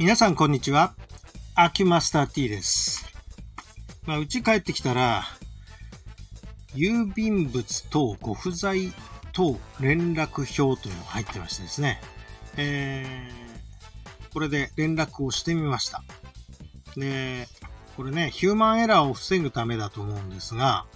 [0.00, 0.94] 皆さんこんにちは。
[1.54, 3.04] アキマスター T です。
[4.06, 5.24] まあ、うち帰ってきたら、
[6.74, 8.94] 郵便物等ご不在
[9.34, 12.00] 等連絡表というのが入ってましてですね。
[12.56, 16.02] えー、これで連絡をしてみました。
[16.96, 17.46] で、
[17.94, 20.86] これね、ヒューマンエラーを防ぐためだと思うんですが、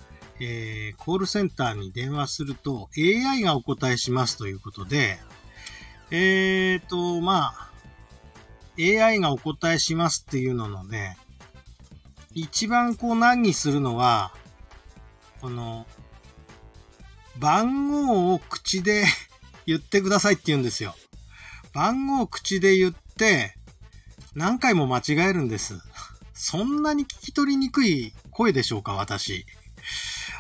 [0.41, 5.18] えー、コールセンターに電話すると AI がお答えしますということで、
[6.10, 7.73] えーと、まあ、
[8.78, 11.16] AI がお答えしますっていうののね、
[12.34, 14.33] 一番こう難儀するのは、
[15.41, 15.87] この、
[17.38, 19.05] 番号を口で
[19.66, 20.95] 言ってくださいって言うんですよ。
[21.73, 23.56] 番号を口で言って、
[24.34, 25.78] 何回も間違えるんです。
[26.33, 29.47] そんなに聞き取りにくい声でしょうか、私。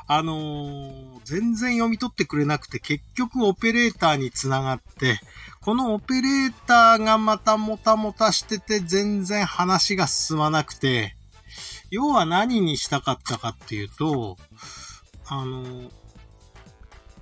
[0.06, 5.18] あのー全然読み取ってくれなくて、結局オペレーターにつながって、
[5.64, 11.16] このオペレーターがまたもたもたしてて、全然話が進まなくて、
[11.90, 14.36] 要は何にしたかったかっていうと、
[15.26, 15.90] あの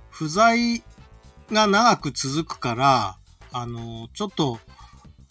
[0.09, 0.83] 不在
[1.53, 3.17] が長く続くから、
[3.53, 4.59] あのちょっと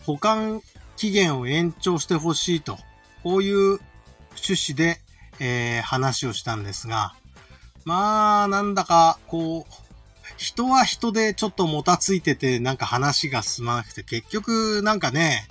[0.04, 0.62] 保管
[0.96, 2.78] 期限を延長してほしいと、
[3.22, 3.78] こういう
[4.36, 5.00] 趣旨で、
[5.38, 7.14] えー話をしたんですが、
[7.84, 9.81] まあ、なんだか、こう、
[10.36, 15.46] 人は人でちょっともたついてて、なんか話が進まなくて、結局、なんかね、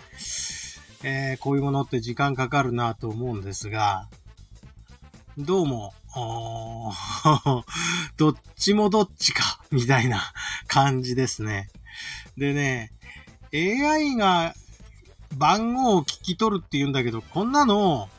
[1.04, 4.08] えーこういうものって時間かかるなと思うんですが、
[5.38, 5.94] どうも、
[8.18, 10.22] どっちもどっちか、みたいな
[10.68, 11.70] 感じですね。
[12.38, 12.92] でね、
[13.54, 14.54] AI が
[15.36, 18.10] 番号を聞き取るって言うんだけど、こんなの、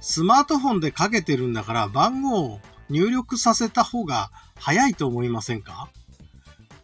[0.00, 5.88] スマートフォンでかけてるんだから、番号を入力させた方が早いと思いませんか？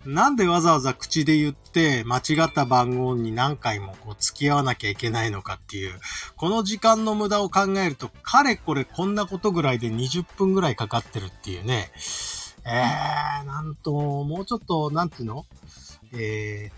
[0.06, 6.00] なんでわざわざ口で言って間違った番号に何回もこう付き合わなきゃいけないのかっていう、
[6.36, 11.92] この時間の無駄を考えると、かれこれこんなことぐらいで20分ぐらいかかってるっていうね。
[12.64, 15.44] えー、なんと、もうちょっと、なんていうの？
[16.14, 16.70] え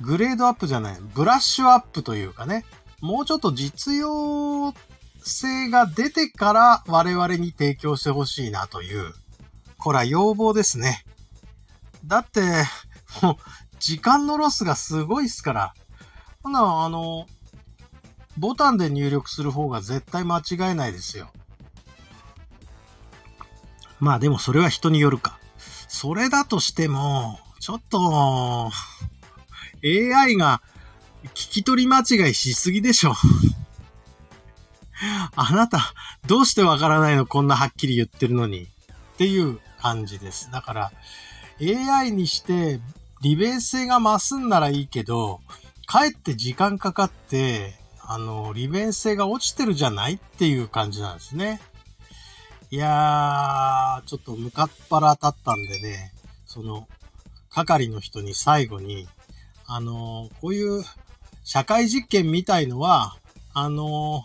[0.00, 2.64] ー、グレードアップじゃない、ブラッシュアップというかね、
[3.00, 4.72] もうちょっと実用
[5.22, 9.12] 性が出てから我々に提供してほしいなという、
[9.78, 11.04] これは要望ですね。
[12.06, 12.40] だって、
[13.22, 13.36] もう、
[13.78, 15.74] 時間のロスがすごいっすから。
[16.42, 17.26] ほな、あの、
[18.38, 21.30] ボタンで入力する方が絶対間違えないですよ。
[23.98, 25.38] まあでもそれは人によるか。
[25.88, 28.70] それだとしても、ちょっと、
[29.84, 30.62] AI が
[31.34, 33.14] 聞き取り間違いしすぎでしょ。
[35.34, 35.80] あなた、
[36.26, 37.26] どうしてわからないの？
[37.26, 38.64] こんなはっきり言ってるのに。
[38.64, 38.66] っ
[39.16, 40.50] ていう感じです。
[40.50, 40.92] だから、
[41.60, 42.80] AI にして
[43.20, 45.40] 利便性が増すんならいいけど、
[45.86, 51.60] かえって時間かかって、あの、利便性が落ちてるじゃないっていう感じなんですね。
[52.70, 56.12] いやー、ちょっと向かっ腹立ったんでね、
[56.46, 56.88] その、
[57.50, 59.08] 係の人に最後に、
[59.66, 60.84] あの、こういう
[61.44, 63.16] 社会実験みたいのは、
[63.52, 64.24] あの、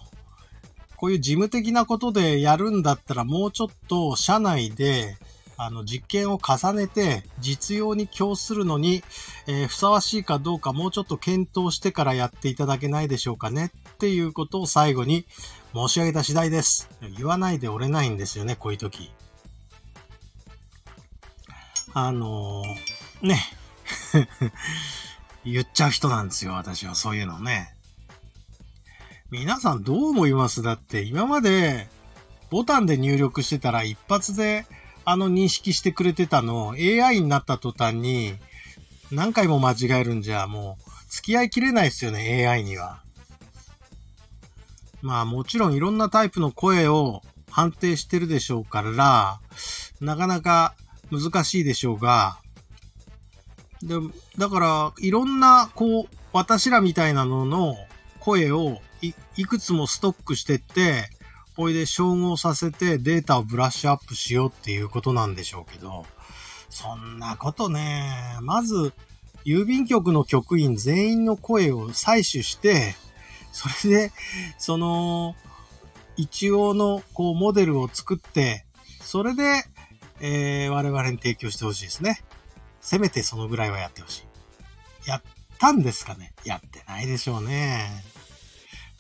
[0.98, 5.18] こういう事務的なことでやるんだったらもうちょっと社内で
[5.58, 9.04] あの実験を重ねて実用に供するのに、
[9.48, 15.26] えーふさわしいかどうかもうちょっと検討してからやっていただけないでしょうかねっていうことを最後に
[15.74, 16.90] 申し上げた次第です。
[17.18, 19.12] 言わないで折れないんですよね、こういう時。
[21.94, 23.40] あのーね。
[25.46, 27.75] 言っちゃう人なんですよ、私はそういうのね。
[29.38, 31.90] 皆さんどう思いますだって今まで
[32.50, 34.66] ボタンで入力してたら一発で
[35.04, 38.36] あの認識してくれてたの AI になった途端に
[39.12, 43.04] 何回も間違えるんじゃもう付き合いきれないですよね AI には。
[45.02, 49.40] まあもちろんいろんなタイプの声を判定してるでしょうから
[50.02, 50.76] なかなか
[51.12, 52.38] 難しいでしょうが
[53.84, 53.96] で
[54.38, 57.76] だからいろんなこう私らみたいなのの
[58.20, 61.10] 声をいいくつもストックしてって、
[61.56, 66.06] これで照合させてデータをブラッシュアップしようっていうことなんでしょうけど、
[66.70, 68.94] そんなことね、まず、
[69.46, 72.96] 郵便局の局員全員の声を採取して、
[73.52, 74.12] それで、
[74.58, 75.36] その、
[76.18, 78.66] 一応のこうモデルを作って、
[79.02, 79.64] それで、
[80.20, 82.22] えー我々に提供してほしいですね。
[82.82, 84.26] せめてそのぐらいはやってほし
[85.06, 85.10] い。
[85.10, 85.22] やっ
[85.60, 86.34] たんですかね？
[86.44, 88.04] やってないでしょうね。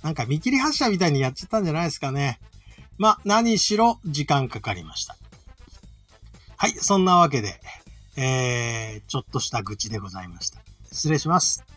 [0.05, 2.39] なんか見切り発車みたいにやっちゃったんじゃないですかね。
[2.99, 5.17] まあ、何しろ時間かかりました。
[6.57, 7.59] はい、そんなわけで、
[8.15, 10.59] えー、ちょっとした愚痴でございました。
[10.91, 11.74] 失礼します。